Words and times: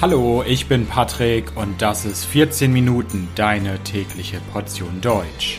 Hallo, 0.00 0.44
ich 0.46 0.68
bin 0.68 0.86
Patrick 0.86 1.56
und 1.56 1.82
das 1.82 2.04
ist 2.04 2.24
14 2.26 2.72
Minuten 2.72 3.26
deine 3.34 3.82
tägliche 3.82 4.40
Portion 4.52 5.00
Deutsch. 5.00 5.58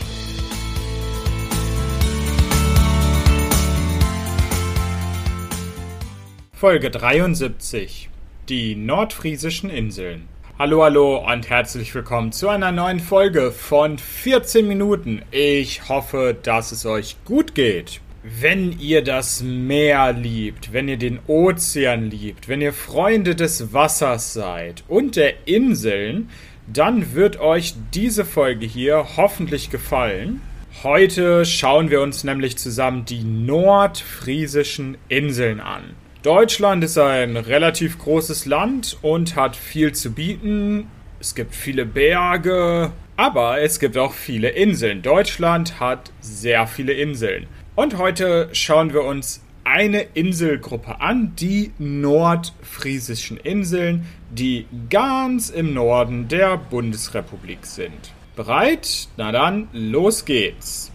Folge 6.54 6.90
73 6.90 8.08
Die 8.48 8.76
nordfriesischen 8.76 9.68
Inseln. 9.68 10.26
Hallo, 10.58 10.84
hallo 10.84 11.18
und 11.30 11.50
herzlich 11.50 11.94
willkommen 11.94 12.32
zu 12.32 12.48
einer 12.48 12.72
neuen 12.72 13.00
Folge 13.00 13.52
von 13.52 13.98
14 13.98 14.66
Minuten. 14.66 15.20
Ich 15.30 15.90
hoffe, 15.90 16.34
dass 16.42 16.72
es 16.72 16.86
euch 16.86 17.16
gut 17.26 17.54
geht. 17.54 18.00
Wenn 18.22 18.78
ihr 18.78 19.02
das 19.02 19.42
Meer 19.42 20.12
liebt, 20.12 20.74
wenn 20.74 20.88
ihr 20.88 20.98
den 20.98 21.20
Ozean 21.26 22.10
liebt, 22.10 22.48
wenn 22.48 22.60
ihr 22.60 22.74
Freunde 22.74 23.34
des 23.34 23.72
Wassers 23.72 24.34
seid 24.34 24.84
und 24.88 25.16
der 25.16 25.48
Inseln, 25.48 26.28
dann 26.70 27.14
wird 27.14 27.40
euch 27.40 27.72
diese 27.94 28.26
Folge 28.26 28.66
hier 28.66 29.16
hoffentlich 29.16 29.70
gefallen. 29.70 30.42
Heute 30.82 31.46
schauen 31.46 31.88
wir 31.88 32.02
uns 32.02 32.22
nämlich 32.22 32.58
zusammen 32.58 33.06
die 33.06 33.24
nordfriesischen 33.24 34.98
Inseln 35.08 35.58
an. 35.58 35.84
Deutschland 36.22 36.84
ist 36.84 36.98
ein 36.98 37.38
relativ 37.38 37.98
großes 37.98 38.44
Land 38.44 38.98
und 39.00 39.34
hat 39.34 39.56
viel 39.56 39.92
zu 39.92 40.12
bieten. 40.12 40.88
Es 41.20 41.34
gibt 41.34 41.54
viele 41.54 41.86
Berge, 41.86 42.92
aber 43.16 43.62
es 43.62 43.80
gibt 43.80 43.96
auch 43.96 44.12
viele 44.12 44.50
Inseln. 44.50 45.00
Deutschland 45.00 45.80
hat 45.80 46.12
sehr 46.20 46.66
viele 46.66 46.92
Inseln. 46.92 47.46
Und 47.80 47.96
heute 47.96 48.50
schauen 48.52 48.92
wir 48.92 49.04
uns 49.04 49.42
eine 49.64 50.02
Inselgruppe 50.02 51.00
an, 51.00 51.32
die 51.36 51.72
nordfriesischen 51.78 53.38
Inseln, 53.38 54.04
die 54.30 54.66
ganz 54.90 55.48
im 55.48 55.72
Norden 55.72 56.28
der 56.28 56.58
Bundesrepublik 56.58 57.64
sind. 57.64 58.12
Bereit? 58.36 59.08
Na 59.16 59.32
dann, 59.32 59.68
los 59.72 60.26
geht's. 60.26 60.92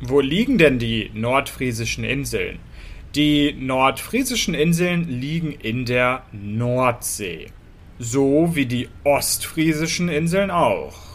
Wo 0.00 0.20
liegen 0.20 0.56
denn 0.56 0.78
die 0.78 1.10
nordfriesischen 1.12 2.02
Inseln? 2.02 2.60
Die 3.14 3.52
nordfriesischen 3.52 4.54
Inseln 4.54 5.06
liegen 5.10 5.52
in 5.52 5.84
der 5.84 6.22
Nordsee. 6.32 7.48
So 7.98 8.52
wie 8.54 8.64
die 8.64 8.88
ostfriesischen 9.04 10.08
Inseln 10.08 10.50
auch. 10.50 11.11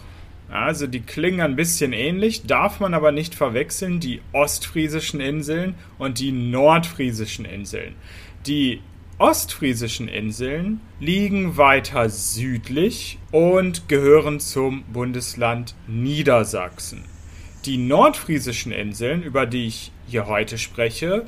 Also 0.50 0.88
die 0.88 1.02
klingen 1.02 1.42
ein 1.42 1.56
bisschen 1.56 1.92
ähnlich, 1.92 2.44
darf 2.46 2.80
man 2.80 2.94
aber 2.94 3.12
nicht 3.12 3.36
verwechseln, 3.36 4.00
die 4.00 4.22
ostfriesischen 4.32 5.20
Inseln 5.20 5.76
und 5.98 6.20
die 6.20 6.32
nordfriesischen 6.32 7.46
Inseln. 7.46 7.96
Die 8.46 8.82
ostfriesischen 9.18 10.08
Inseln 10.08 10.80
liegen 11.00 11.58
weiter 11.58 12.10
südlich 12.10 13.18
und 13.32 13.90
gehören 13.90 14.40
zum 14.40 14.84
Bundesland 14.84 15.76
Niedersachsen. 15.88 17.04
Die 17.66 17.78
nordfriesischen 17.78 18.72
Inseln, 18.72 19.24
über 19.24 19.46
die 19.46 19.68
ich 19.68 19.92
hier 20.08 20.28
heute 20.28 20.58
spreche, 20.58 21.26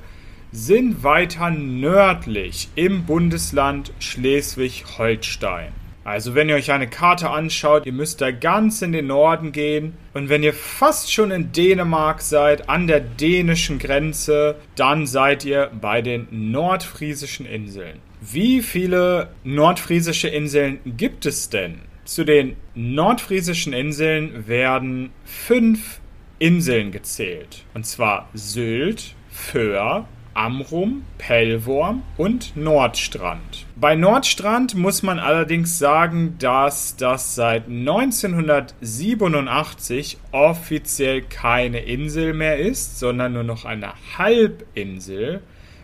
sind 0.51 1.03
weiter 1.03 1.49
nördlich 1.51 2.69
im 2.75 3.05
Bundesland 3.05 3.91
Schleswig-Holstein. 3.99 5.73
Also 6.03 6.33
wenn 6.33 6.49
ihr 6.49 6.55
euch 6.55 6.71
eine 6.71 6.87
Karte 6.87 7.29
anschaut, 7.29 7.85
ihr 7.85 7.93
müsst 7.93 8.21
da 8.21 8.31
ganz 8.31 8.81
in 8.81 8.93
den 8.93 9.07
Norden 9.07 9.51
gehen. 9.51 9.93
Und 10.13 10.29
wenn 10.29 10.43
ihr 10.43 10.53
fast 10.53 11.11
schon 11.11 11.31
in 11.31 11.51
Dänemark 11.51 12.21
seid, 12.21 12.69
an 12.69 12.87
der 12.87 12.99
dänischen 12.99 13.79
Grenze, 13.79 14.55
dann 14.75 15.05
seid 15.05 15.45
ihr 15.45 15.69
bei 15.79 16.01
den 16.01 16.27
nordfriesischen 16.51 17.45
Inseln. 17.45 17.99
Wie 18.21 18.61
viele 18.61 19.29
nordfriesische 19.43 20.27
Inseln 20.27 20.79
gibt 20.85 21.25
es 21.25 21.49
denn? 21.49 21.79
Zu 22.05 22.23
den 22.23 22.55
nordfriesischen 22.75 23.71
Inseln 23.71 24.47
werden 24.47 25.11
fünf 25.25 25.99
Inseln 26.39 26.91
gezählt. 26.91 27.65
Und 27.73 27.85
zwar 27.85 28.29
Sylt, 28.33 29.13
Föhr, 29.29 30.07
Amrum, 30.33 31.03
Pellworm 31.17 32.03
und 32.17 32.55
Nordstrand. 32.55 33.65
Bei 33.75 33.95
Nordstrand 33.95 34.75
muss 34.75 35.03
man 35.03 35.19
allerdings 35.19 35.77
sagen, 35.79 36.35
dass 36.39 36.95
das 36.95 37.35
seit 37.35 37.67
1987 37.67 40.17
offiziell 40.31 41.23
keine 41.23 41.79
Insel 41.79 42.33
mehr 42.33 42.57
ist, 42.57 42.99
sondern 42.99 43.33
nur 43.33 43.43
noch 43.43 43.65
eine 43.65 43.91
Halbinsel. 44.17 45.41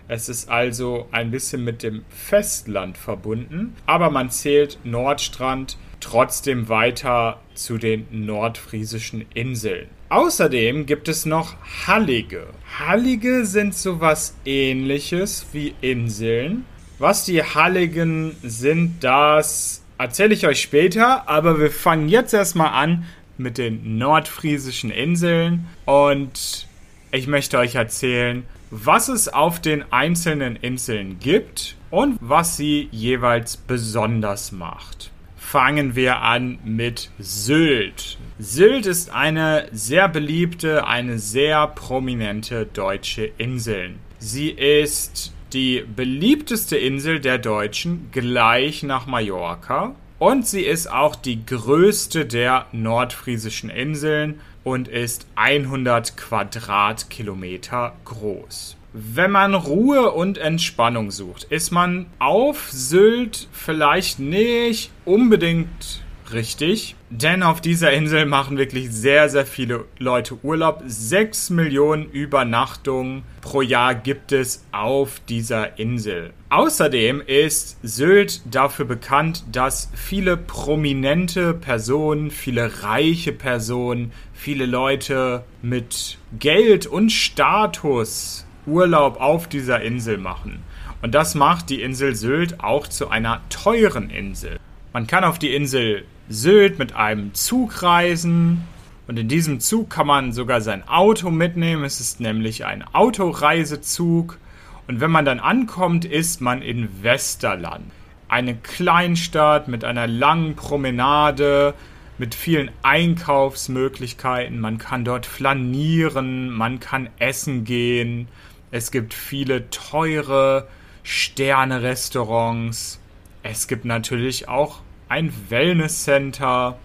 Es 0.08 0.30
ist 0.30 0.50
also 0.50 1.08
ein 1.12 1.32
bisschen 1.32 1.64
mit 1.64 1.82
dem 1.82 2.06
Festland 2.10 2.96
verbunden, 2.98 3.76
aber 3.88 4.12
man 4.12 4.30
zählt 4.30 4.78
Nordstrand 4.84 5.78
trotzdem 6.00 6.70
weiter 6.70 7.40
zu 7.56 7.80
den 7.80 8.06
nordfriesischen 8.12 9.26
Inseln. 9.34 9.88
Außerdem 10.10 10.86
gibt 10.86 11.08
es 11.08 11.26
noch 11.26 11.56
Hallige. 11.88 12.46
Hallige 12.80 13.46
sind 13.46 13.74
sowas 13.74 14.36
ähnliches 14.44 15.48
wie 15.54 15.74
Inseln. 15.80 16.66
Was 17.00 17.24
die 17.24 17.42
Halligen 17.42 18.36
sind, 18.44 19.02
das 19.02 19.82
erzähle 19.98 20.34
ich 20.34 20.46
euch 20.46 20.62
später, 20.62 21.30
aber 21.30 21.58
wir 21.60 21.72
fangen 21.72 22.10
jetzt 22.10 22.34
erstmal 22.34 22.74
an 22.74 23.06
mit 23.38 23.58
den 23.58 23.98
nordfriesischen 23.98 24.92
Inseln 24.92 25.68
und 25.86 26.68
ich 27.12 27.28
möchte 27.28 27.60
euch 27.60 27.76
erzählen, 27.76 28.44
was 28.72 29.08
es 29.08 29.30
auf 29.30 29.62
den 29.62 29.90
einzelnen 29.94 30.58
Inseln 30.58 31.20
gibt 31.20 31.78
und 31.92 32.18
was 32.20 32.58
sie 32.58 32.90
jeweils 32.92 33.56
besonders 33.56 34.52
macht 34.52 35.12
fangen 35.46 35.96
wir 35.96 36.22
an 36.22 36.58
mit 36.64 37.12
Sylt. 37.20 38.18
Sylt 38.40 38.88
ist 38.88 39.12
eine 39.12 39.68
sehr 39.72 40.10
beliebte, 40.10 40.88
eine 40.88 41.20
sehr 41.20 41.68
prominente 41.68 42.66
deutsche 42.66 43.32
Insel. 43.38 43.96
Sie 44.18 44.50
ist 44.50 45.34
die 45.54 45.86
beliebteste 45.96 46.78
Insel 46.78 47.20
der 47.20 47.38
Deutschen 47.38 48.10
gleich 48.12 48.82
nach 48.82 49.06
Mallorca 49.06 49.96
und 50.18 50.48
sie 50.48 50.64
ist 50.64 50.92
auch 50.92 51.16
die 51.16 51.46
größte 51.46 52.26
der 52.26 52.66
nordfriesischen 52.72 53.70
Inseln 53.70 54.42
und 54.64 54.88
ist 54.88 55.28
100 55.36 56.18
Quadratkilometer 56.18 57.96
groß. 58.04 58.78
Wenn 58.98 59.32
man 59.32 59.56
Ruhe 59.56 60.12
und 60.12 60.38
Entspannung 60.38 61.12
sucht, 61.12 61.44
ist 61.44 61.70
man 61.70 62.06
auf 62.18 62.72
Sylt 62.72 63.50
vielleicht 63.52 64.20
nicht 64.20 64.90
unbedingt 65.04 66.02
richtig. 66.32 66.96
Denn 67.10 67.44
auf 67.44 67.60
dieser 67.60 67.92
Insel 67.92 68.26
machen 68.26 68.58
wirklich 68.58 68.90
sehr, 68.90 69.28
sehr 69.28 69.46
viele 69.46 69.84
Leute 70.00 70.38
Urlaub. 70.44 70.82
Sechs 70.86 71.50
Millionen 71.50 72.10
Übernachtungen 72.10 73.24
pro 73.42 73.62
Jahr 73.62 73.96
gibt 73.96 74.32
es 74.32 74.64
auf 74.72 75.20
dieser 75.28 75.78
Insel. 75.78 76.32
Außerdem 76.48 77.22
ist 77.22 77.78
Sylt 77.84 78.44
dafür 78.50 78.86
bekannt, 78.86 79.44
dass 79.52 79.92
viele 79.94 80.38
prominente 80.38 81.54
Personen, 81.54 82.32
viele 82.32 82.82
reiche 82.84 83.34
Personen, 83.34 84.14
viele 84.34 84.66
Leute 84.66 85.44
mit 85.62 86.18
Geld 86.40 86.88
und 86.88 87.12
Status 87.12 88.45
Urlaub 88.66 89.20
auf 89.20 89.48
dieser 89.48 89.82
Insel 89.82 90.18
machen. 90.18 90.64
Und 91.02 91.14
das 91.14 91.36
macht 91.36 91.70
die 91.70 91.82
Insel 91.82 92.16
Sylt 92.16 92.64
auch 92.64 92.88
zu 92.88 93.10
einer 93.10 93.42
teuren 93.50 94.10
Insel. 94.10 94.58
Man 94.94 95.08
kann 95.08 95.24
auf 95.24 95.40
die 95.40 95.54
Insel 95.54 96.06
Sylt 96.30 96.80
mit 96.80 96.96
einem 96.96 97.34
Zug 97.34 97.84
reisen 97.84 98.64
und 99.08 99.20
in 99.20 99.28
diesem 99.28 99.60
Zug 99.60 99.90
kann 99.90 100.08
man 100.08 100.32
sogar 100.32 100.62
sein 100.62 100.88
Auto 100.88 101.30
mitnehmen. 101.30 101.84
Es 101.84 102.00
ist 102.00 102.20
nämlich 102.20 102.66
ein 102.66 102.84
Autoreisezug. 102.94 104.40
Und 104.88 105.00
wenn 105.00 105.12
man 105.12 105.26
dann 105.26 105.40
ankommt, 105.40 106.06
ist 106.06 106.42
man 106.42 106.62
in 106.62 107.04
Westerland. 107.04 107.86
Eine 108.28 108.56
Kleinstadt 108.56 109.68
mit 109.68 109.84
einer 109.84 110.08
langen 110.08 110.56
Promenade, 110.56 111.76
mit 112.18 112.34
vielen 112.34 112.72
Einkaufsmöglichkeiten. 112.82 114.60
Man 114.60 114.78
kann 114.78 115.06
dort 115.06 115.26
flanieren, 115.26 116.50
man 116.50 116.80
kann 116.80 117.10
essen 117.20 117.64
gehen. 117.64 118.28
Es 118.72 118.92
gibt 118.92 119.14
viele 119.14 119.70
teure 119.70 120.68
Sterne-Restaurants. 121.04 123.00
Es 123.44 123.68
gibt 123.68 123.86
natürlich 123.86 124.48
auch 124.48 124.82
ein 125.08 125.32
Wellness-Center. 125.50 126.78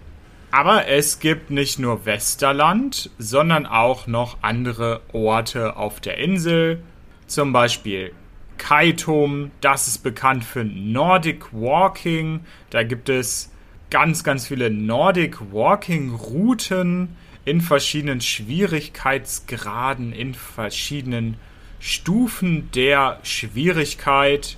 Aber 0.51 0.87
es 0.87 1.19
gibt 1.19 1.49
nicht 1.49 1.79
nur 1.79 2.05
Westerland, 2.05 3.09
sondern 3.17 3.65
auch 3.65 4.05
noch 4.05 4.37
andere 4.41 5.01
Orte 5.13 5.77
auf 5.77 6.01
der 6.01 6.17
Insel. 6.17 6.83
Zum 7.25 7.53
Beispiel 7.53 8.13
Kaitum, 8.57 9.51
das 9.61 9.87
ist 9.87 9.99
bekannt 9.99 10.43
für 10.43 10.63
Nordic 10.63 11.51
Walking. 11.51 12.41
Da 12.69 12.83
gibt 12.83 13.09
es 13.09 13.51
ganz, 13.89 14.23
ganz 14.23 14.47
viele 14.47 14.69
Nordic 14.69 15.51
Walking 15.51 16.13
Routen 16.13 17.15
in 17.43 17.61
verschiedenen 17.61 18.21
Schwierigkeitsgraden, 18.21 20.13
in 20.13 20.33
verschiedenen 20.35 21.37
Stufen 21.83 22.69
der 22.75 23.17
Schwierigkeit. 23.23 24.55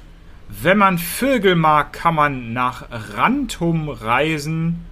Wenn 0.49 0.77
man 0.77 0.97
Vögel 0.97 1.55
mag, 1.55 1.93
kann 1.93 2.15
man 2.15 2.51
nach 2.51 2.85
Rantum 3.15 3.87
reisen. 3.87 4.85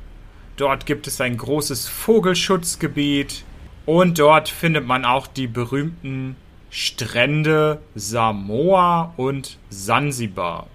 Dort 0.55 0.85
gibt 0.85 1.07
es 1.07 1.19
ein 1.19 1.35
großes 1.35 1.89
Vogelschutzgebiet 1.89 3.43
und 3.85 4.17
dort 4.17 4.47
findet 4.47 4.87
man 4.87 5.03
auch 5.03 5.27
die 5.27 5.47
berühmten 5.47 6.37
Strände 6.69 7.81
Samoa 7.95 9.13
und 9.17 9.57
Sansibar. 9.69 10.67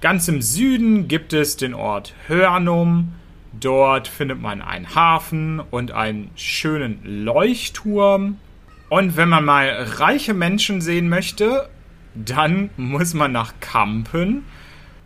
Ganz 0.00 0.26
im 0.26 0.42
Süden 0.42 1.06
gibt 1.06 1.32
es 1.32 1.56
den 1.56 1.74
Ort 1.74 2.12
Hörnum. 2.26 3.12
Dort 3.52 4.08
findet 4.08 4.40
man 4.40 4.60
einen 4.60 4.96
Hafen 4.96 5.60
und 5.60 5.92
einen 5.92 6.32
schönen 6.34 6.98
Leuchtturm. 7.04 8.38
Und 8.88 9.16
wenn 9.16 9.28
man 9.28 9.44
mal 9.44 9.68
reiche 9.68 10.32
Menschen 10.34 10.80
sehen 10.80 11.08
möchte, 11.08 11.68
dann 12.14 12.70
muss 12.76 13.14
man 13.14 13.32
nach 13.32 13.54
Kampen. 13.60 14.44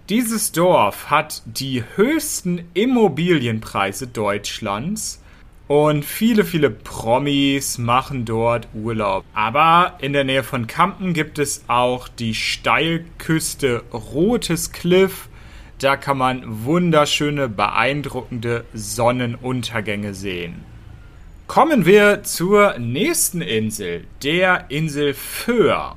Dieses 0.08 0.52
Dorf 0.52 1.10
hat 1.10 1.42
die 1.46 1.82
höchsten 1.96 2.64
Immobilienpreise 2.74 4.06
Deutschlands 4.06 5.22
und 5.66 6.04
viele, 6.04 6.44
viele 6.44 6.70
Promis 6.70 7.78
machen 7.78 8.24
dort 8.24 8.68
Urlaub. 8.74 9.24
Aber 9.32 9.94
in 10.00 10.12
der 10.12 10.24
Nähe 10.24 10.42
von 10.42 10.66
Kampen 10.66 11.12
gibt 11.12 11.38
es 11.38 11.64
auch 11.66 12.08
die 12.08 12.34
Steilküste 12.34 13.82
Rotes 13.92 14.72
Cliff. 14.72 15.28
Da 15.78 15.96
kann 15.96 16.18
man 16.18 16.64
wunderschöne, 16.64 17.48
beeindruckende 17.48 18.64
Sonnenuntergänge 18.74 20.14
sehen. 20.14 20.71
Kommen 21.52 21.84
wir 21.84 22.22
zur 22.22 22.78
nächsten 22.78 23.42
Insel, 23.42 24.06
der 24.22 24.70
Insel 24.70 25.12
Föhr. 25.12 25.96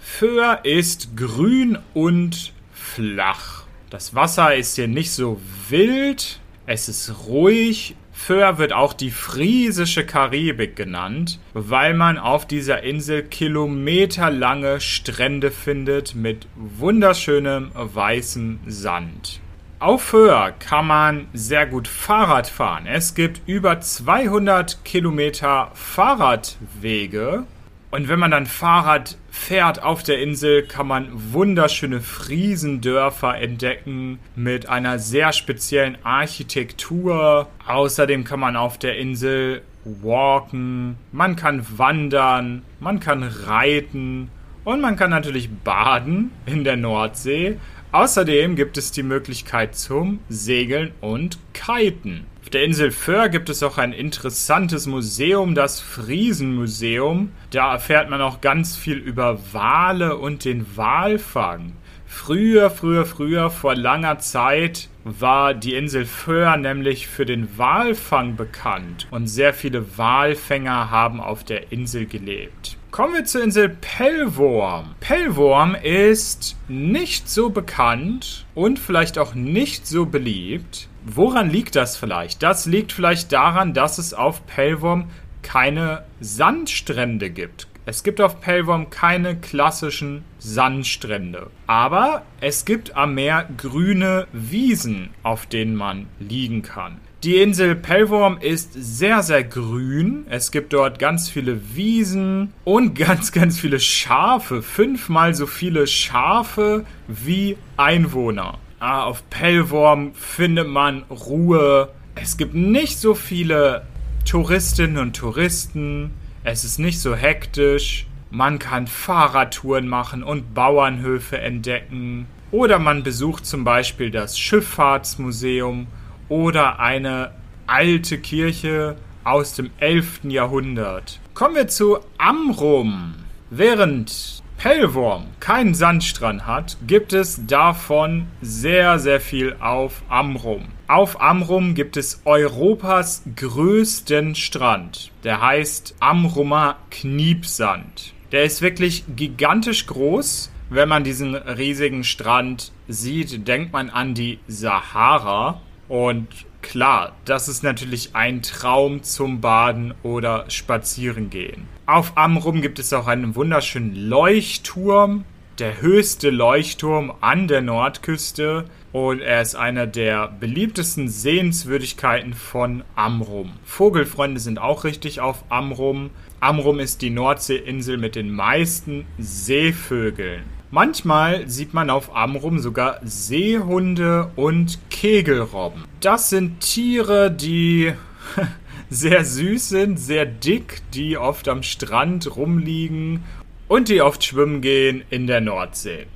Föhr 0.00 0.64
ist 0.64 1.16
grün 1.16 1.78
und 1.94 2.52
flach. 2.72 3.66
Das 3.88 4.16
Wasser 4.16 4.56
ist 4.56 4.74
hier 4.74 4.88
nicht 4.88 5.12
so 5.12 5.40
wild, 5.68 6.40
es 6.66 6.88
ist 6.88 7.28
ruhig 7.28 7.94
Föhr 8.10 8.58
wird 8.58 8.72
auch 8.72 8.94
die 8.94 9.12
friesische 9.12 10.04
Karibik 10.04 10.74
genannt, 10.74 11.38
weil 11.54 11.94
man 11.94 12.18
auf 12.18 12.44
dieser 12.44 12.82
Insel 12.82 13.22
kilometerlange 13.22 14.80
Strände 14.80 15.52
findet 15.52 16.16
mit 16.16 16.48
wunderschönem 16.56 17.70
weißem 17.74 18.58
Sand. 18.66 19.40
Auf 19.86 20.02
Föhr 20.02 20.52
kann 20.58 20.88
man 20.88 21.28
sehr 21.32 21.64
gut 21.64 21.86
Fahrrad 21.86 22.48
fahren. 22.48 22.86
Es 22.88 23.14
gibt 23.14 23.40
über 23.46 23.80
200 23.80 24.84
Kilometer 24.84 25.70
Fahrradwege 25.74 27.44
und 27.92 28.08
wenn 28.08 28.18
man 28.18 28.32
dann 28.32 28.46
Fahrrad 28.46 29.16
fährt 29.30 29.84
auf 29.84 30.02
der 30.02 30.20
Insel, 30.20 30.64
kann 30.64 30.88
man 30.88 31.06
wunderschöne 31.32 32.00
Friesendörfer 32.00 33.36
entdecken 33.36 34.18
mit 34.34 34.68
einer 34.68 34.98
sehr 34.98 35.32
speziellen 35.32 35.98
Architektur. 36.02 37.46
Außerdem 37.68 38.24
kann 38.24 38.40
man 38.40 38.56
auf 38.56 38.78
der 38.78 38.98
Insel 38.98 39.62
walken, 39.84 40.96
man 41.12 41.36
kann 41.36 41.64
wandern, 41.78 42.62
man 42.80 42.98
kann 42.98 43.22
reiten 43.22 44.32
und 44.64 44.80
man 44.80 44.96
kann 44.96 45.10
natürlich 45.10 45.48
baden 45.48 46.32
in 46.44 46.64
der 46.64 46.76
Nordsee. 46.76 47.56
Außerdem 47.92 48.56
gibt 48.56 48.76
es 48.76 48.90
die 48.90 49.02
Möglichkeit 49.02 49.76
zum 49.76 50.20
Segeln 50.28 50.92
und 51.00 51.38
Kiten. 51.54 52.26
Auf 52.42 52.50
der 52.50 52.64
Insel 52.64 52.90
Föhr 52.90 53.28
gibt 53.28 53.48
es 53.48 53.62
auch 53.62 53.78
ein 53.78 53.92
interessantes 53.92 54.86
Museum, 54.86 55.54
das 55.54 55.80
Friesenmuseum. 55.80 57.32
Da 57.50 57.72
erfährt 57.72 58.08
man 58.08 58.20
auch 58.20 58.40
ganz 58.40 58.76
viel 58.76 58.98
über 58.98 59.38
Wale 59.52 60.16
und 60.16 60.44
den 60.44 60.64
Walfang. 60.76 61.72
Früher, 62.06 62.70
früher, 62.70 63.04
früher, 63.04 63.50
vor 63.50 63.74
langer 63.74 64.18
Zeit 64.20 64.88
war 65.02 65.54
die 65.54 65.74
Insel 65.74 66.06
Föhr 66.06 66.56
nämlich 66.56 67.08
für 67.08 67.26
den 67.26 67.58
Walfang 67.58 68.36
bekannt 68.36 69.06
und 69.10 69.26
sehr 69.26 69.52
viele 69.52 69.98
Walfänger 69.98 70.90
haben 70.90 71.20
auf 71.20 71.44
der 71.44 71.72
Insel 71.72 72.06
gelebt. 72.06 72.76
Kommen 72.96 73.12
wir 73.12 73.26
zur 73.26 73.44
Insel 73.44 73.68
Pellworm. 73.68 74.94
Pellworm 75.00 75.74
ist 75.74 76.56
nicht 76.66 77.28
so 77.28 77.50
bekannt 77.50 78.46
und 78.54 78.78
vielleicht 78.78 79.18
auch 79.18 79.34
nicht 79.34 79.86
so 79.86 80.06
beliebt. 80.06 80.88
Woran 81.04 81.50
liegt 81.50 81.76
das 81.76 81.98
vielleicht? 81.98 82.42
Das 82.42 82.64
liegt 82.64 82.92
vielleicht 82.92 83.32
daran, 83.32 83.74
dass 83.74 83.98
es 83.98 84.14
auf 84.14 84.46
Pellworm 84.46 85.10
keine 85.42 86.04
Sandstrände 86.20 87.28
gibt. 87.28 87.68
Es 87.84 88.02
gibt 88.02 88.18
auf 88.18 88.40
Pellworm 88.40 88.88
keine 88.88 89.36
klassischen 89.36 90.24
Sandstrände. 90.38 91.50
Aber 91.66 92.22
es 92.40 92.64
gibt 92.64 92.96
am 92.96 93.14
Meer 93.14 93.46
grüne 93.58 94.26
Wiesen, 94.32 95.10
auf 95.22 95.44
denen 95.44 95.76
man 95.76 96.06
liegen 96.18 96.62
kann. 96.62 96.96
Die 97.26 97.38
Insel 97.38 97.74
Pellworm 97.74 98.38
ist 98.40 98.72
sehr, 98.72 99.20
sehr 99.24 99.42
grün. 99.42 100.26
Es 100.30 100.52
gibt 100.52 100.72
dort 100.72 101.00
ganz 101.00 101.28
viele 101.28 101.74
Wiesen 101.74 102.52
und 102.62 102.94
ganz, 102.96 103.32
ganz 103.32 103.58
viele 103.58 103.80
Schafe. 103.80 104.62
Fünfmal 104.62 105.34
so 105.34 105.48
viele 105.48 105.88
Schafe 105.88 106.86
wie 107.08 107.58
Einwohner. 107.76 108.58
Ah, 108.78 109.02
auf 109.02 109.28
Pellworm 109.28 110.14
findet 110.14 110.68
man 110.68 111.02
Ruhe. 111.10 111.88
Es 112.14 112.36
gibt 112.36 112.54
nicht 112.54 113.00
so 113.00 113.16
viele 113.16 113.82
Touristinnen 114.24 114.98
und 114.98 115.16
Touristen. 115.16 116.12
Es 116.44 116.62
ist 116.62 116.78
nicht 116.78 117.00
so 117.00 117.16
hektisch. 117.16 118.06
Man 118.30 118.60
kann 118.60 118.86
Fahrradtouren 118.86 119.88
machen 119.88 120.22
und 120.22 120.54
Bauernhöfe 120.54 121.38
entdecken. 121.38 122.28
Oder 122.52 122.78
man 122.78 123.02
besucht 123.02 123.46
zum 123.46 123.64
Beispiel 123.64 124.12
das 124.12 124.38
Schifffahrtsmuseum 124.38 125.88
oder 126.28 126.80
eine 126.80 127.32
alte 127.66 128.18
Kirche 128.18 128.96
aus 129.24 129.54
dem 129.54 129.70
11. 129.78 130.20
Jahrhundert. 130.24 131.20
Kommen 131.34 131.56
wir 131.56 131.68
zu 131.68 131.98
Amrum. 132.18 133.14
Während 133.50 134.42
Pellworm 134.58 135.26
keinen 135.38 135.74
Sandstrand 135.74 136.46
hat, 136.46 136.78
gibt 136.86 137.12
es 137.12 137.46
davon 137.46 138.26
sehr, 138.40 138.98
sehr 138.98 139.20
viel 139.20 139.56
auf 139.60 140.02
Amrum. 140.08 140.64
Auf 140.88 141.20
Amrum 141.20 141.74
gibt 141.74 141.96
es 141.96 142.22
Europas 142.24 143.22
größten 143.36 144.34
Strand. 144.34 145.10
Der 145.24 145.42
heißt 145.42 145.96
Amrumer 146.00 146.76
Kniepsand. 146.90 148.14
Der 148.32 148.44
ist 148.44 148.62
wirklich 148.62 149.04
gigantisch 149.14 149.86
groß. 149.86 150.50
Wenn 150.70 150.88
man 150.88 151.04
diesen 151.04 151.34
riesigen 151.34 152.02
Strand 152.02 152.72
sieht, 152.88 153.46
denkt 153.46 153.72
man 153.72 153.90
an 153.90 154.14
die 154.14 154.38
Sahara. 154.48 155.60
Und 155.88 156.28
klar, 156.62 157.12
das 157.24 157.48
ist 157.48 157.62
natürlich 157.62 158.10
ein 158.14 158.42
Traum 158.42 159.02
zum 159.02 159.40
Baden 159.40 159.94
oder 160.02 160.44
Spazierengehen. 160.48 161.68
Auf 161.86 162.12
Amrum 162.16 162.62
gibt 162.62 162.78
es 162.78 162.92
auch 162.92 163.06
einen 163.06 163.36
wunderschönen 163.36 163.94
Leuchtturm, 163.94 165.24
der 165.58 165.80
höchste 165.80 166.30
Leuchtturm 166.30 167.12
an 167.20 167.48
der 167.48 167.62
Nordküste 167.62 168.64
und 168.92 169.20
er 169.20 169.40
ist 169.40 169.54
einer 169.54 169.86
der 169.86 170.28
beliebtesten 170.28 171.08
Sehenswürdigkeiten 171.08 172.34
von 172.34 172.82
Amrum. 172.94 173.52
Vogelfreunde 173.64 174.40
sind 174.40 174.58
auch 174.58 174.84
richtig 174.84 175.20
auf 175.20 175.44
Amrum. 175.48 176.10
Amrum 176.40 176.78
ist 176.78 177.00
die 177.02 177.10
Nordseeinsel 177.10 177.96
mit 177.96 178.16
den 178.16 178.30
meisten 178.30 179.06
Seevögeln. 179.18 180.55
Manchmal 180.70 181.48
sieht 181.48 181.74
man 181.74 181.90
auf 181.90 182.14
Amrum 182.14 182.58
sogar 182.58 182.98
Seehunde 183.04 184.32
und 184.34 184.78
Kegelrobben. 184.90 185.84
Das 186.00 186.28
sind 186.28 186.60
Tiere, 186.60 187.30
die 187.30 187.92
sehr 188.90 189.24
süß 189.24 189.68
sind, 189.68 189.98
sehr 189.98 190.26
dick, 190.26 190.82
die 190.92 191.16
oft 191.16 191.48
am 191.48 191.62
Strand 191.62 192.36
rumliegen 192.36 193.22
und 193.68 193.88
die 193.88 194.02
oft 194.02 194.24
schwimmen 194.24 194.60
gehen 194.60 195.04
in 195.08 195.28
der 195.28 195.40
Nordsee. 195.40 196.06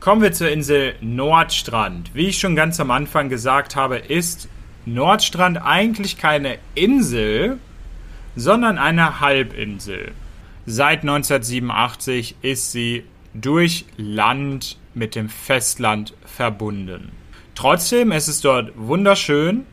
Kommen 0.00 0.20
wir 0.20 0.32
zur 0.32 0.50
Insel 0.50 0.94
Nordstrand. 1.00 2.10
Wie 2.12 2.26
ich 2.26 2.38
schon 2.38 2.56
ganz 2.56 2.80
am 2.80 2.90
Anfang 2.90 3.28
gesagt 3.28 3.76
habe, 3.76 3.98
ist 3.98 4.48
Nordstrand 4.84 5.58
eigentlich 5.58 6.18
keine 6.18 6.58
Insel, 6.74 7.58
sondern 8.34 8.78
eine 8.78 9.20
Halbinsel. 9.20 10.12
Seit 10.66 11.02
1987 11.02 12.36
ist 12.42 12.72
sie 12.72 13.04
durch 13.40 13.84
Land 13.96 14.78
mit 14.94 15.14
dem 15.14 15.28
Festland 15.28 16.14
verbunden. 16.24 17.12
Trotzdem 17.54 18.12
ist 18.12 18.28
es 18.28 18.40
dort 18.40 18.72
wunderschön. 18.76 19.64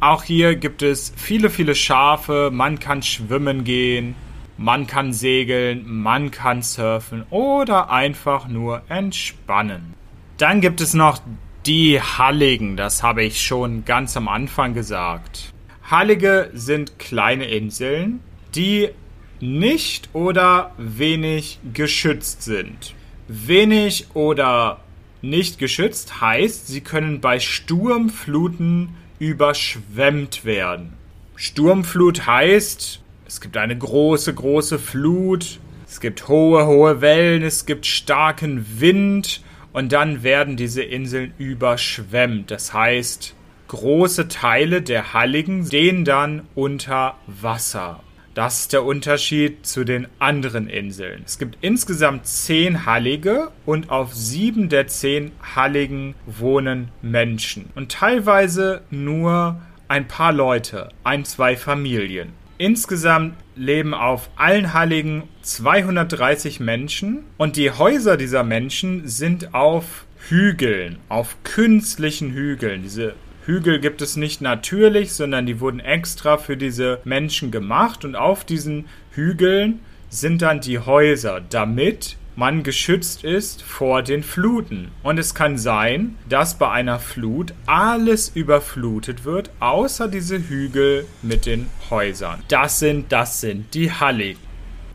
Auch 0.00 0.24
hier 0.24 0.56
gibt 0.56 0.82
es 0.82 1.12
viele, 1.16 1.50
viele 1.50 1.74
Schafe. 1.74 2.50
Man 2.52 2.78
kann 2.78 3.02
schwimmen 3.02 3.64
gehen, 3.64 4.14
man 4.56 4.86
kann 4.86 5.12
segeln, 5.12 5.84
man 5.86 6.30
kann 6.30 6.62
surfen 6.62 7.24
oder 7.30 7.90
einfach 7.90 8.48
nur 8.48 8.82
entspannen. 8.88 9.94
Dann 10.38 10.60
gibt 10.60 10.80
es 10.80 10.94
noch 10.94 11.20
die 11.66 12.00
Halligen. 12.00 12.76
Das 12.76 13.02
habe 13.02 13.22
ich 13.24 13.42
schon 13.42 13.84
ganz 13.84 14.16
am 14.16 14.28
Anfang 14.28 14.74
gesagt. 14.74 15.52
Hallige 15.90 16.50
sind 16.54 16.98
kleine 16.98 17.44
Inseln, 17.44 18.20
die 18.54 18.88
nicht 19.40 20.08
oder 20.14 20.72
wenig 20.78 21.58
geschützt 21.72 22.42
sind 22.42 22.94
wenig 23.30 24.08
oder 24.14 24.80
nicht 25.22 25.58
geschützt, 25.58 26.20
heißt, 26.20 26.66
sie 26.66 26.80
können 26.80 27.20
bei 27.20 27.38
Sturmfluten 27.38 28.90
überschwemmt 29.18 30.44
werden. 30.44 30.94
Sturmflut 31.36 32.26
heißt, 32.26 33.00
es 33.26 33.40
gibt 33.40 33.56
eine 33.56 33.76
große, 33.76 34.34
große 34.34 34.78
Flut, 34.78 35.60
es 35.86 36.00
gibt 36.00 36.28
hohe, 36.28 36.66
hohe 36.66 37.00
Wellen, 37.00 37.42
es 37.42 37.66
gibt 37.66 37.86
starken 37.86 38.66
Wind 38.80 39.42
und 39.72 39.92
dann 39.92 40.22
werden 40.22 40.56
diese 40.56 40.82
Inseln 40.82 41.32
überschwemmt. 41.38 42.50
Das 42.50 42.72
heißt, 42.72 43.34
große 43.68 44.28
Teile 44.28 44.82
der 44.82 45.12
Halligen 45.12 45.66
stehen 45.66 46.04
dann 46.04 46.42
unter 46.54 47.16
Wasser. 47.26 48.00
Das 48.40 48.60
ist 48.60 48.72
der 48.72 48.86
Unterschied 48.86 49.66
zu 49.66 49.84
den 49.84 50.08
anderen 50.18 50.66
Inseln. 50.66 51.24
Es 51.26 51.38
gibt 51.38 51.58
insgesamt 51.60 52.26
zehn 52.26 52.86
Hallige 52.86 53.50
und 53.66 53.90
auf 53.90 54.14
sieben 54.14 54.70
der 54.70 54.86
zehn 54.86 55.32
Halligen 55.54 56.14
wohnen 56.24 56.88
Menschen. 57.02 57.68
Und 57.74 57.92
teilweise 57.92 58.80
nur 58.88 59.60
ein 59.88 60.08
paar 60.08 60.32
Leute, 60.32 60.88
ein, 61.04 61.26
zwei 61.26 61.54
Familien. 61.54 62.32
Insgesamt 62.56 63.34
leben 63.56 63.92
auf 63.92 64.30
allen 64.36 64.72
Halligen 64.72 65.24
230 65.42 66.60
Menschen 66.60 67.24
und 67.36 67.56
die 67.56 67.70
Häuser 67.70 68.16
dieser 68.16 68.42
Menschen 68.42 69.06
sind 69.06 69.52
auf 69.52 70.06
Hügeln, 70.30 70.98
auf 71.10 71.36
künstlichen 71.44 72.32
Hügeln. 72.32 72.84
Diese 72.84 73.16
Hügel 73.46 73.80
gibt 73.80 74.02
es 74.02 74.16
nicht 74.16 74.40
natürlich, 74.40 75.12
sondern 75.12 75.46
die 75.46 75.60
wurden 75.60 75.80
extra 75.80 76.36
für 76.36 76.56
diese 76.56 77.00
Menschen 77.04 77.50
gemacht 77.50 78.04
und 78.04 78.16
auf 78.16 78.44
diesen 78.44 78.86
Hügeln 79.12 79.80
sind 80.08 80.42
dann 80.42 80.60
die 80.60 80.78
Häuser, 80.78 81.40
damit 81.48 82.16
man 82.36 82.62
geschützt 82.62 83.24
ist 83.24 83.62
vor 83.62 84.02
den 84.02 84.22
Fluten. 84.22 84.90
Und 85.02 85.18
es 85.18 85.34
kann 85.34 85.58
sein, 85.58 86.16
dass 86.28 86.58
bei 86.58 86.70
einer 86.70 86.98
Flut 86.98 87.52
alles 87.66 88.30
überflutet 88.34 89.24
wird, 89.24 89.50
außer 89.60 90.08
diese 90.08 90.38
Hügel 90.48 91.06
mit 91.22 91.46
den 91.46 91.68
Häusern. 91.90 92.42
Das 92.48 92.78
sind, 92.78 93.12
das 93.12 93.40
sind 93.40 93.74
die 93.74 93.92
Halligen. 93.92 94.49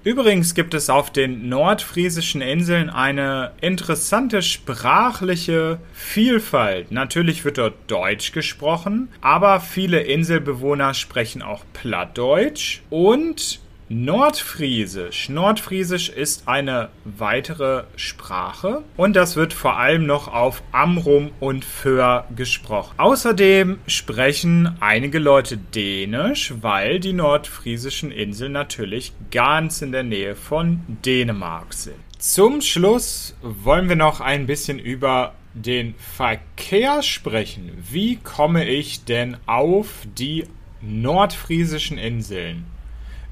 Übrigens 0.05 0.53
gibt 0.53 0.75
es 0.75 0.91
auf 0.91 1.09
den 1.09 1.49
nordfriesischen 1.49 2.39
Inseln 2.41 2.91
eine 2.91 3.53
interessante 3.59 4.43
sprachliche 4.43 5.79
Vielfalt. 5.93 6.91
Natürlich 6.91 7.43
wird 7.43 7.57
dort 7.57 7.73
Deutsch 7.87 8.31
gesprochen, 8.31 9.09
aber 9.21 9.59
viele 9.59 10.01
Inselbewohner 10.01 10.93
sprechen 10.93 11.41
auch 11.41 11.63
Plattdeutsch 11.73 12.81
und 12.91 13.59
Nordfriesisch. 13.87 15.29
Nordfriesisch 15.29 16.09
ist 16.09 16.47
eine 16.47 16.89
weitere 17.03 17.83
Sprache 17.95 18.81
und 18.97 19.15
das 19.15 19.35
wird 19.35 19.53
vor 19.53 19.77
allem 19.77 20.07
noch 20.07 20.27
auf 20.27 20.63
Amrum 20.71 21.29
und 21.39 21.63
Föhr 21.63 22.25
gesprochen. 22.35 22.95
Außerdem 22.97 23.77
sprechen 23.85 24.75
einige 24.79 25.19
Leute 25.19 25.57
Dänisch, 25.57 26.51
weil 26.61 26.99
die 26.99 27.13
nordfriesischen 27.13 28.09
Inseln 28.09 28.53
natürlich 28.53 29.13
ganz 29.29 29.83
in 29.83 29.91
der 29.91 30.03
Nähe 30.03 30.33
von 30.35 30.79
Dänemark 31.05 31.71
sind. 31.75 31.97
Zum 32.17 32.61
Schluss 32.61 33.35
wollen 33.43 33.87
wir 33.87 33.95
noch 33.95 34.19
ein 34.19 34.47
bisschen 34.47 34.79
über 34.79 35.35
den 35.53 35.93
Verkehr 36.15 37.03
sprechen. 37.03 37.71
Wie 37.91 38.15
komme 38.15 38.67
ich 38.67 39.05
denn 39.05 39.37
auf 39.45 40.07
die 40.17 40.45
nordfriesischen 40.81 41.99
Inseln? 41.99 42.65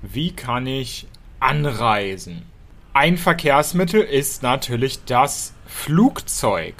Wie 0.06 0.34
kann 0.34 0.68
ich 0.68 1.08
anreisen? 1.40 2.42
Ein 2.92 3.16
Verkehrsmittel 3.16 4.02
ist 4.02 4.44
natürlich 4.44 5.06
das 5.06 5.54
Flugzeug. 5.66 6.76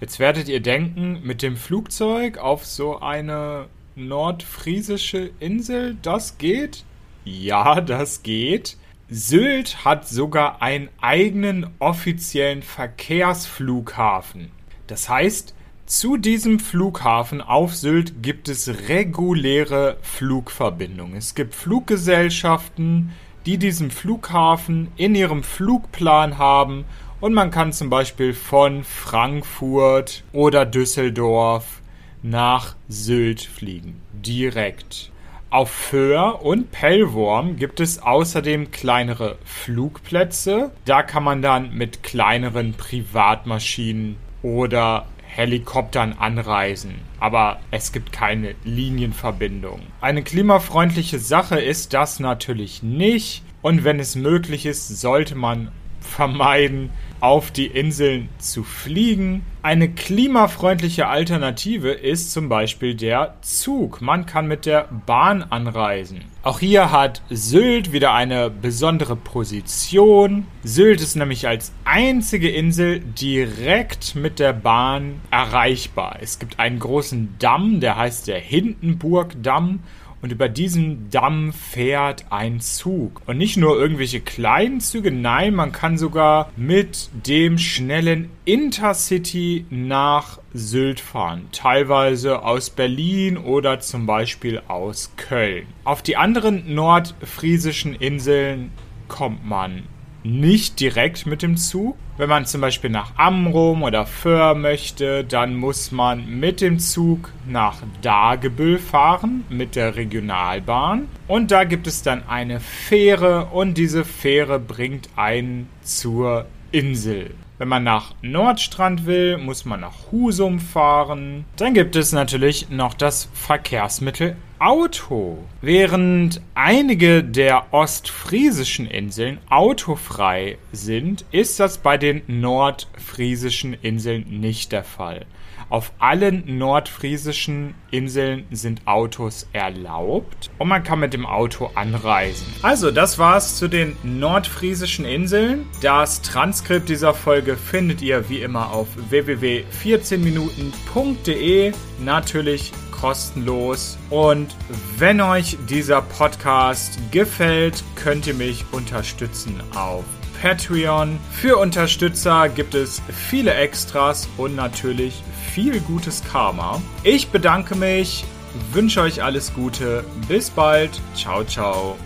Jetzt 0.00 0.20
werdet 0.20 0.48
ihr 0.48 0.60
denken, 0.60 1.20
mit 1.24 1.42
dem 1.42 1.56
Flugzeug 1.56 2.38
auf 2.38 2.64
so 2.64 3.00
eine 3.00 3.66
nordfriesische 3.96 5.32
Insel, 5.40 5.96
das 6.02 6.38
geht? 6.38 6.84
Ja, 7.24 7.80
das 7.80 8.22
geht. 8.22 8.76
Sylt 9.10 9.84
hat 9.84 10.08
sogar 10.08 10.62
einen 10.62 10.88
eigenen 11.00 11.70
offiziellen 11.80 12.62
Verkehrsflughafen. 12.62 14.52
Das 14.86 15.08
heißt, 15.08 15.52
zu 15.88 16.18
diesem 16.18 16.60
Flughafen 16.60 17.40
auf 17.40 17.74
Sylt 17.74 18.22
gibt 18.22 18.50
es 18.50 18.88
reguläre 18.88 19.96
Flugverbindungen. 20.02 21.16
Es 21.16 21.34
gibt 21.34 21.54
Fluggesellschaften, 21.54 23.12
die 23.46 23.56
diesen 23.56 23.90
Flughafen 23.90 24.88
in 24.96 25.14
ihrem 25.14 25.42
Flugplan 25.42 26.36
haben 26.36 26.84
und 27.20 27.32
man 27.32 27.50
kann 27.50 27.72
zum 27.72 27.88
Beispiel 27.88 28.34
von 28.34 28.84
Frankfurt 28.84 30.24
oder 30.34 30.66
Düsseldorf 30.66 31.80
nach 32.22 32.76
Sylt 32.88 33.40
fliegen. 33.40 34.02
Direkt. 34.12 35.10
Auf 35.48 35.70
Föhr 35.70 36.44
und 36.44 36.70
Pellworm 36.70 37.56
gibt 37.56 37.80
es 37.80 38.02
außerdem 38.02 38.70
kleinere 38.70 39.38
Flugplätze. 39.46 40.70
Da 40.84 41.02
kann 41.02 41.24
man 41.24 41.40
dann 41.40 41.72
mit 41.72 42.02
kleineren 42.02 42.74
Privatmaschinen 42.74 44.16
oder 44.42 45.06
Helikoptern 45.38 46.14
anreisen, 46.18 46.96
aber 47.20 47.60
es 47.70 47.92
gibt 47.92 48.10
keine 48.10 48.56
Linienverbindung. 48.64 49.82
Eine 50.00 50.24
klimafreundliche 50.24 51.20
Sache 51.20 51.60
ist 51.60 51.94
das 51.94 52.18
natürlich 52.18 52.82
nicht 52.82 53.44
und 53.62 53.84
wenn 53.84 54.00
es 54.00 54.16
möglich 54.16 54.66
ist, 54.66 54.88
sollte 55.00 55.36
man 55.36 55.70
vermeiden, 56.00 56.90
auf 57.20 57.50
die 57.50 57.66
Inseln 57.66 58.28
zu 58.38 58.62
fliegen. 58.62 59.44
Eine 59.62 59.90
klimafreundliche 59.90 61.08
Alternative 61.08 61.90
ist 61.90 62.32
zum 62.32 62.48
Beispiel 62.48 62.94
der 62.94 63.34
Zug. 63.42 64.00
Man 64.00 64.24
kann 64.26 64.46
mit 64.46 64.66
der 64.66 64.88
Bahn 65.06 65.42
anreisen. 65.42 66.24
Auch 66.42 66.60
hier 66.60 66.92
hat 66.92 67.22
Sylt 67.28 67.92
wieder 67.92 68.14
eine 68.14 68.50
besondere 68.50 69.16
Position. 69.16 70.46
Sylt 70.62 71.00
ist 71.00 71.16
nämlich 71.16 71.48
als 71.48 71.72
einzige 71.84 72.48
Insel 72.48 73.00
direkt 73.00 74.14
mit 74.14 74.38
der 74.38 74.52
Bahn 74.52 75.20
erreichbar. 75.30 76.18
Es 76.20 76.38
gibt 76.38 76.58
einen 76.58 76.78
großen 76.78 77.34
Damm, 77.38 77.80
der 77.80 77.96
heißt 77.96 78.28
der 78.28 78.38
Hindenburg-Damm 78.38 79.80
und 80.22 80.32
über 80.32 80.48
diesen 80.48 81.10
Damm 81.10 81.52
fährt 81.52 82.26
ein 82.30 82.60
Zug. 82.60 83.22
Und 83.26 83.38
nicht 83.38 83.56
nur 83.56 83.78
irgendwelche 83.78 84.20
kleinen 84.20 84.80
Züge, 84.80 85.10
nein, 85.10 85.54
man 85.54 85.72
kann 85.72 85.98
sogar 85.98 86.50
mit 86.56 87.10
dem 87.26 87.58
schnellen 87.58 88.30
Intercity 88.44 89.66
nach 89.70 90.38
Sylt 90.52 91.00
fahren. 91.00 91.48
Teilweise 91.52 92.42
aus 92.42 92.70
Berlin 92.70 93.36
oder 93.36 93.80
zum 93.80 94.06
Beispiel 94.06 94.62
aus 94.68 95.12
Köln. 95.16 95.66
Auf 95.84 96.02
die 96.02 96.16
anderen 96.16 96.74
nordfriesischen 96.74 97.94
Inseln 97.94 98.72
kommt 99.08 99.46
man 99.46 99.84
nicht 100.28 100.80
direkt 100.80 101.26
mit 101.26 101.42
dem 101.42 101.56
Zug. 101.56 101.96
Wenn 102.18 102.28
man 102.28 102.46
zum 102.46 102.60
Beispiel 102.60 102.90
nach 102.90 103.12
Amrum 103.16 103.82
oder 103.82 104.06
Föhr 104.06 104.54
möchte, 104.54 105.24
dann 105.24 105.54
muss 105.56 105.92
man 105.92 106.26
mit 106.38 106.60
dem 106.60 106.78
Zug 106.78 107.32
nach 107.46 107.76
Dagebüll 108.02 108.78
fahren 108.78 109.44
mit 109.48 109.76
der 109.76 109.96
Regionalbahn. 109.96 111.08
Und 111.26 111.50
da 111.50 111.64
gibt 111.64 111.86
es 111.86 112.02
dann 112.02 112.28
eine 112.28 112.60
Fähre 112.60 113.46
und 113.46 113.78
diese 113.78 114.04
Fähre 114.04 114.58
bringt 114.58 115.08
einen 115.16 115.68
zur 115.82 116.46
Insel. 116.72 117.30
Wenn 117.58 117.68
man 117.68 117.82
nach 117.82 118.14
Nordstrand 118.22 119.06
will, 119.06 119.38
muss 119.38 119.64
man 119.64 119.80
nach 119.80 120.12
Husum 120.12 120.60
fahren. 120.60 121.44
Dann 121.56 121.74
gibt 121.74 121.96
es 121.96 122.12
natürlich 122.12 122.70
noch 122.70 122.94
das 122.94 123.28
Verkehrsmittel 123.32 124.36
Auto. 124.58 125.38
Während 125.60 126.40
einige 126.54 127.22
der 127.22 127.72
ostfriesischen 127.72 128.86
Inseln 128.86 129.38
autofrei 129.48 130.58
sind, 130.72 131.24
ist 131.30 131.60
das 131.60 131.78
bei 131.78 131.96
den 131.96 132.22
nordfriesischen 132.26 133.74
Inseln 133.74 134.40
nicht 134.40 134.72
der 134.72 134.84
Fall. 134.84 135.26
Auf 135.70 135.92
allen 135.98 136.56
nordfriesischen 136.56 137.74
Inseln 137.90 138.46
sind 138.50 138.86
Autos 138.86 139.46
erlaubt 139.52 140.48
und 140.56 140.68
man 140.68 140.82
kann 140.82 141.00
mit 141.00 141.12
dem 141.12 141.26
Auto 141.26 141.70
anreisen. 141.74 142.46
Also, 142.62 142.90
das 142.90 143.18
war's 143.18 143.58
zu 143.58 143.68
den 143.68 143.94
nordfriesischen 144.02 145.04
Inseln. 145.04 145.66
Das 145.82 146.22
Transkript 146.22 146.88
dieser 146.88 147.12
Folge 147.12 147.58
findet 147.58 148.00
ihr 148.00 148.30
wie 148.30 148.40
immer 148.40 148.72
auf 148.72 148.88
www.14minuten.de. 149.10 151.72
Natürlich 152.02 152.72
kostenlos. 153.00 153.98
Und 154.10 154.54
wenn 154.96 155.20
euch 155.20 155.56
dieser 155.68 156.02
Podcast 156.02 156.98
gefällt, 157.10 157.82
könnt 157.94 158.26
ihr 158.26 158.34
mich 158.34 158.64
unterstützen 158.72 159.60
auf 159.74 160.04
Patreon. 160.40 161.18
Für 161.32 161.58
Unterstützer 161.58 162.48
gibt 162.48 162.74
es 162.74 163.02
viele 163.12 163.54
Extras 163.54 164.28
und 164.36 164.54
natürlich 164.54 165.22
viel 165.52 165.80
gutes 165.80 166.22
Karma. 166.24 166.80
Ich 167.02 167.28
bedanke 167.28 167.74
mich, 167.74 168.24
wünsche 168.72 169.00
euch 169.00 169.22
alles 169.22 169.52
Gute, 169.54 170.04
bis 170.28 170.50
bald, 170.50 171.00
ciao, 171.14 171.44
ciao 171.44 171.96